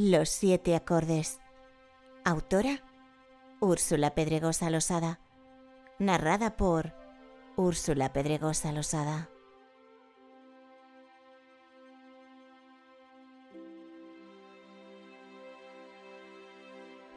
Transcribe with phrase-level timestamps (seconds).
[0.00, 1.40] Los siete acordes.
[2.24, 2.84] Autora
[3.58, 5.18] Úrsula Pedregosa Losada.
[5.98, 6.94] Narrada por
[7.56, 9.28] Úrsula Pedregosa Losada.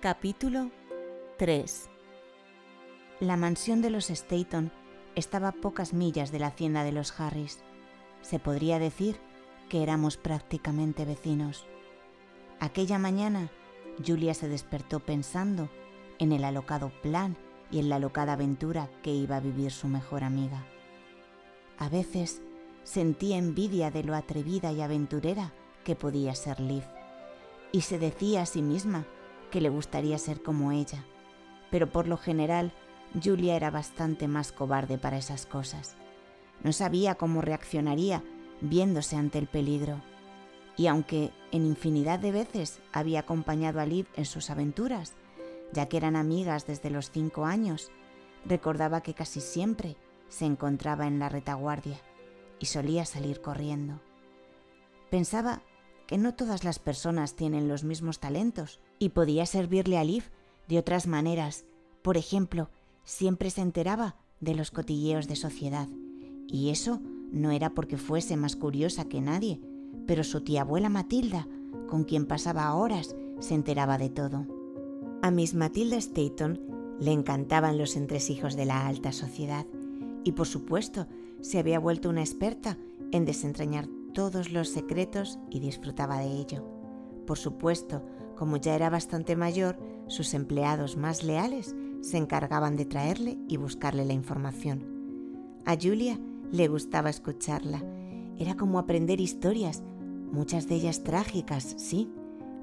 [0.00, 0.72] Capítulo
[1.38, 1.90] 3
[3.20, 4.72] La mansión de los Staton
[5.14, 7.62] estaba a pocas millas de la hacienda de los Harris.
[8.22, 9.20] Se podría decir
[9.68, 11.68] que éramos prácticamente vecinos.
[12.64, 13.50] Aquella mañana,
[14.06, 15.68] Julia se despertó pensando
[16.18, 17.36] en el alocado plan
[17.70, 20.64] y en la alocada aventura que iba a vivir su mejor amiga.
[21.76, 22.40] A veces
[22.82, 25.52] sentía envidia de lo atrevida y aventurera
[25.84, 26.84] que podía ser Liv,
[27.70, 29.04] y se decía a sí misma
[29.50, 31.04] que le gustaría ser como ella,
[31.70, 32.72] pero por lo general
[33.22, 35.96] Julia era bastante más cobarde para esas cosas.
[36.62, 38.24] No sabía cómo reaccionaría
[38.62, 40.00] viéndose ante el peligro
[40.76, 45.14] y aunque en infinidad de veces había acompañado a Liv en sus aventuras,
[45.72, 47.90] ya que eran amigas desde los cinco años,
[48.44, 49.96] recordaba que casi siempre
[50.28, 52.00] se encontraba en la retaguardia
[52.58, 54.00] y solía salir corriendo.
[55.10, 55.62] Pensaba
[56.06, 60.24] que no todas las personas tienen los mismos talentos y podía servirle a Liv
[60.68, 61.64] de otras maneras.
[62.02, 62.68] Por ejemplo,
[63.04, 65.88] siempre se enteraba de los cotilleos de sociedad,
[66.46, 67.00] y eso
[67.32, 69.60] no era porque fuese más curiosa que nadie,
[70.06, 71.48] pero su tía abuela Matilda,
[71.88, 74.46] con quien pasaba horas, se enteraba de todo.
[75.22, 76.60] A Miss Matilda Staton
[77.00, 79.66] le encantaban los entresijos de la alta sociedad
[80.22, 81.06] y por supuesto
[81.40, 82.78] se había vuelto una experta
[83.12, 86.64] en desentrañar todos los secretos y disfrutaba de ello.
[87.26, 88.02] Por supuesto,
[88.36, 94.04] como ya era bastante mayor, sus empleados más leales se encargaban de traerle y buscarle
[94.04, 94.84] la información.
[95.64, 96.18] A Julia
[96.52, 97.82] le gustaba escucharla.
[98.38, 99.82] Era como aprender historias
[100.34, 102.10] muchas de ellas trágicas, sí,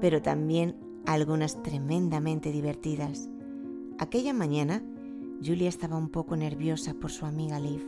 [0.00, 0.76] pero también
[1.06, 3.28] algunas tremendamente divertidas.
[3.98, 4.82] Aquella mañana,
[5.44, 7.86] Julia estaba un poco nerviosa por su amiga Liv.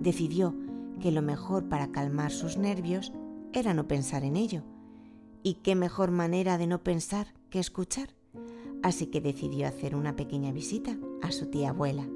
[0.00, 0.54] Decidió
[1.00, 3.12] que lo mejor para calmar sus nervios
[3.52, 4.62] era no pensar en ello.
[5.42, 8.10] ¿Y qué mejor manera de no pensar que escuchar?
[8.82, 12.06] Así que decidió hacer una pequeña visita a su tía abuela.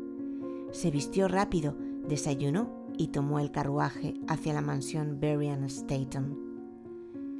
[0.72, 1.76] Se vistió rápido,
[2.08, 6.36] desayunó y tomó el carruaje hacia la mansión Berrien Staton.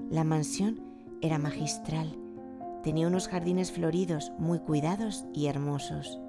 [0.09, 0.81] La mansión
[1.21, 2.17] era magistral.
[2.83, 6.21] Tenía unos jardines floridos muy cuidados y hermosos.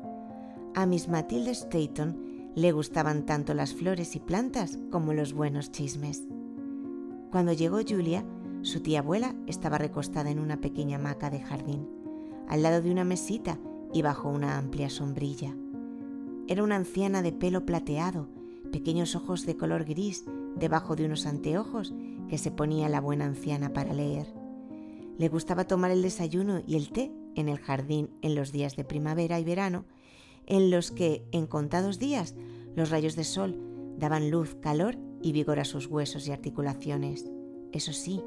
[0.75, 6.27] A Miss Matilda Staton le gustaban tanto las flores y plantas como los buenos chismes.
[7.31, 8.25] Cuando llegó Julia,
[8.63, 11.87] su tía abuela estaba recostada en una pequeña hamaca de jardín,
[12.47, 13.59] al lado de una mesita
[13.93, 15.55] y bajo una amplia sombrilla.
[16.47, 18.27] Era una anciana de pelo plateado,
[18.71, 20.25] pequeños ojos de color gris
[20.55, 21.93] debajo de unos anteojos
[22.29, 24.27] que se ponía la buena anciana para leer.
[25.17, 28.85] Le gustaba tomar el desayuno y el té en el jardín en los días de
[28.85, 29.85] primavera y verano,
[30.45, 32.35] en los que, en contados días,
[32.75, 33.59] los rayos de sol
[33.97, 37.29] daban luz, calor y vigor a sus huesos y articulaciones.
[37.71, 38.21] Eso sí,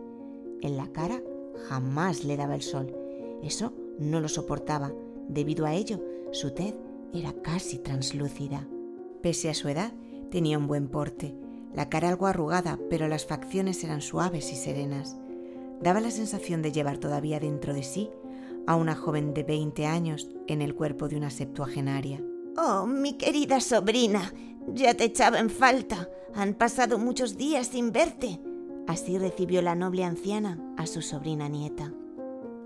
[0.60, 1.22] en la cara
[1.68, 2.94] jamás le daba el sol.
[3.42, 4.92] Eso no lo soportaba.
[5.28, 6.00] Debido a ello,
[6.32, 6.74] su tez
[7.14, 8.68] era casi translúcida.
[9.22, 9.92] Pese a su edad,
[10.32, 11.36] tenía un buen porte
[11.74, 15.16] la cara algo arrugada, pero las facciones eran suaves y serenas.
[15.80, 18.10] Daba la sensación de llevar todavía dentro de sí
[18.66, 22.22] a una joven de 20 años en el cuerpo de una septuagenaria.
[22.56, 24.32] Oh, mi querida sobrina,
[24.68, 26.08] ya te echaba en falta.
[26.34, 28.40] Han pasado muchos días sin verte.
[28.86, 31.92] Así recibió la noble anciana a su sobrina nieta.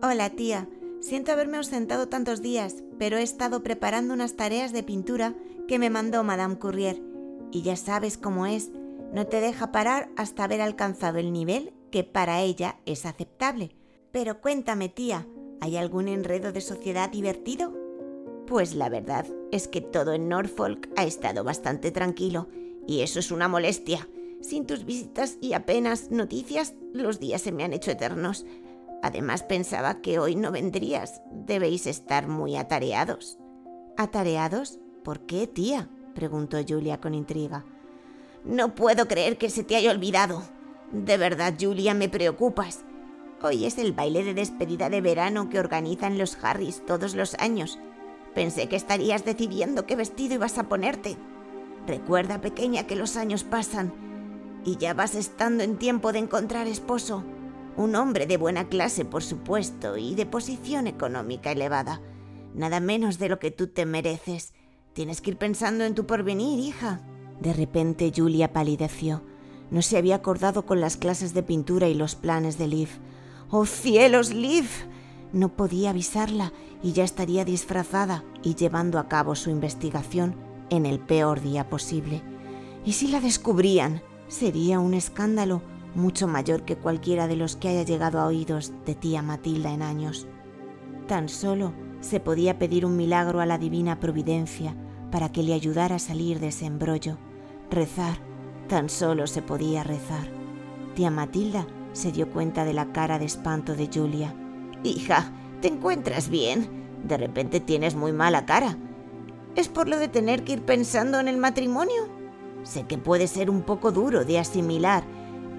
[0.03, 0.69] Hola, tía.
[1.00, 5.34] Siento haberme ausentado tantos días, pero he estado preparando unas tareas de pintura
[5.69, 7.16] que me mandó Madame Courrier.
[7.52, 8.70] Y ya sabes cómo es,
[9.12, 13.76] no te deja parar hasta haber alcanzado el nivel que para ella es aceptable.
[14.12, 15.26] Pero cuéntame, tía,
[15.60, 17.72] ¿hay algún enredo de sociedad divertido?
[18.46, 22.48] Pues la verdad es que todo en Norfolk ha estado bastante tranquilo,
[22.86, 24.09] y eso es una molestia.
[24.41, 28.47] Sin tus visitas y apenas noticias, los días se me han hecho eternos.
[29.03, 31.22] Además pensaba que hoy no vendrías.
[31.32, 33.38] Debéis estar muy atareados.
[33.97, 34.78] ¿Atareados?
[35.03, 35.88] ¿Por qué, tía?
[36.16, 37.65] Preguntó Julia con intriga.
[38.45, 40.42] No puedo creer que se te haya olvidado.
[40.91, 42.84] De verdad, Julia, me preocupas.
[43.42, 47.78] Hoy es el baile de despedida de verano que organizan los Harris todos los años.
[48.34, 51.16] Pensé que estarías decidiendo qué vestido ibas a ponerte.
[51.86, 53.92] Recuerda, pequeña, que los años pasan
[54.66, 57.24] y ya vas estando en tiempo de encontrar esposo.
[57.77, 62.01] Un hombre de buena clase, por supuesto, y de posición económica elevada.
[62.54, 64.53] Nada menos de lo que tú te mereces.
[64.97, 67.03] Tienes que ir pensando en tu porvenir, hija.
[67.39, 69.21] De repente Julia palideció.
[69.71, 72.89] No se había acordado con las clases de pintura y los planes de Liv.
[73.51, 74.65] ¡Oh cielos, Liv!
[75.34, 80.34] No podía avisarla y ya estaría disfrazada y llevando a cabo su investigación
[80.71, 82.22] en el peor día posible.
[82.87, 84.01] ¿Y si la descubrían?
[84.28, 85.60] Sería un escándalo
[85.95, 89.83] mucho mayor que cualquiera de los que haya llegado a oídos de tía Matilda en
[89.83, 90.27] años.
[91.07, 94.75] Tan solo se podía pedir un milagro a la divina providencia
[95.16, 97.16] para que le ayudara a salir de ese embrollo.
[97.71, 98.18] Rezar,
[98.68, 100.28] tan solo se podía rezar.
[100.95, 104.34] Tía Matilda se dio cuenta de la cara de espanto de Julia.
[104.84, 105.33] Hija,
[105.63, 106.68] ¿te encuentras bien?
[107.03, 108.77] De repente tienes muy mala cara.
[109.54, 112.10] ¿Es por lo de tener que ir pensando en el matrimonio?
[112.62, 115.03] Sé que puede ser un poco duro de asimilar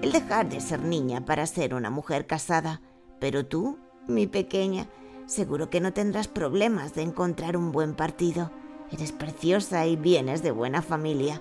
[0.02, 2.80] el dejar de ser niña para ser una mujer casada,
[3.18, 3.76] pero tú,
[4.06, 4.86] mi pequeña,
[5.26, 8.52] seguro que no tendrás problemas de encontrar un buen partido.
[8.90, 11.40] Eres preciosa y vienes de buena familia.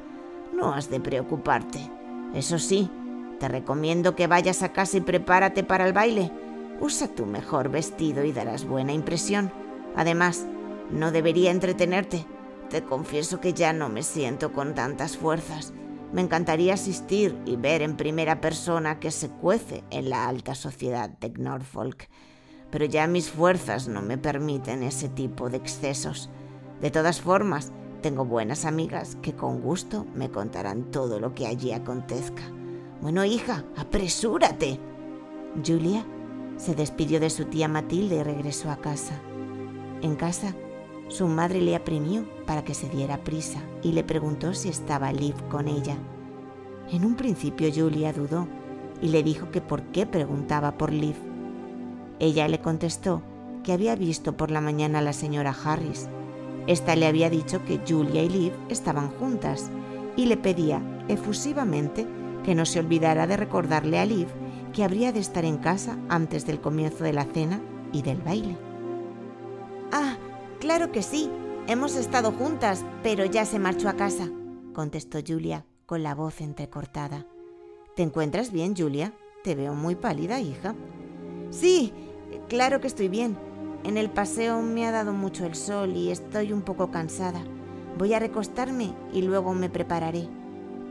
[0.54, 1.80] No has de preocuparte.
[2.34, 2.90] Eso sí,
[3.40, 6.32] te recomiendo que vayas a casa y prepárate para el baile.
[6.82, 9.52] Usa tu mejor vestido y darás buena impresión.
[9.96, 10.46] Además,
[10.92, 12.26] no debería entretenerte.
[12.70, 15.74] Te confieso que ya no me siento con tantas fuerzas.
[16.12, 21.10] Me encantaría asistir y ver en primera persona que se cuece en la alta sociedad
[21.10, 22.10] de Norfolk,
[22.72, 26.30] pero ya mis fuerzas no me permiten ese tipo de excesos.
[26.82, 27.72] De todas formas,
[28.02, 32.44] tengo buenas amigas que con gusto me contarán todo lo que allí acontezca.
[33.02, 34.80] Bueno, hija, apresúrate.
[35.66, 36.06] Julia
[36.58, 39.20] se despidió de su tía Matilde y regresó a casa.
[40.02, 40.54] En casa,
[41.08, 45.36] su madre le apremió para que se diera prisa y le preguntó si estaba Liv
[45.50, 45.96] con ella.
[46.92, 48.48] En un principio Julia dudó
[49.02, 51.16] y le dijo que por qué preguntaba por Liv.
[52.20, 53.22] Ella le contestó
[53.64, 56.08] que había visto por la mañana a la señora Harris.
[56.68, 59.72] Esta le había dicho que Julia y Liv estaban juntas
[60.16, 62.06] y le pedía efusivamente
[62.44, 64.28] que no se olvidara de recordarle a Liv
[64.74, 67.62] que habría de estar en casa antes del comienzo de la cena
[67.94, 68.58] y del baile.
[69.92, 70.18] Ah,
[70.60, 71.30] Claro que sí.
[71.68, 74.30] Hemos estado juntas, pero ya se marchó a casa,
[74.74, 77.26] contestó Julia con la voz entrecortada.
[77.96, 79.14] ¿Te encuentras bien, Julia?
[79.44, 80.76] Te veo muy pálida, hija.
[81.52, 81.94] Sí,
[82.48, 83.38] claro que estoy bien.
[83.84, 87.42] En el paseo me ha dado mucho el sol y estoy un poco cansada.
[87.98, 90.28] Voy a recostarme y luego me prepararé.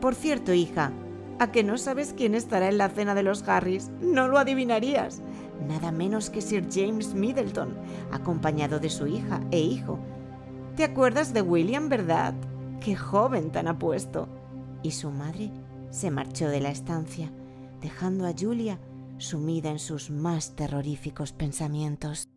[0.01, 0.91] Por cierto, hija,
[1.39, 3.89] ¿a que no sabes quién estará en la cena de los Harris?
[4.01, 5.21] No lo adivinarías
[5.65, 7.75] nada menos que Sir James Middleton,
[8.11, 9.99] acompañado de su hija e hijo.
[10.75, 12.33] ¿Te acuerdas de William, verdad?
[12.81, 14.27] Qué joven tan apuesto.
[14.83, 15.51] Y su madre
[15.89, 17.31] se marchó de la estancia,
[17.81, 18.79] dejando a Julia
[19.17, 22.29] sumida en sus más terroríficos pensamientos.